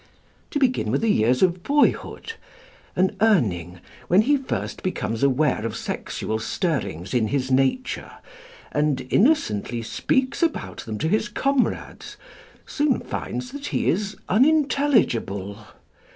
[0.49, 2.33] "To begin with the years of boyhood:
[2.95, 8.13] an Urning, when he first becomes aware of sexual stirrings in his nature,
[8.71, 12.17] and innocently speaks about them to his comrades,
[12.65, 15.59] soon finds that he is unintelligible.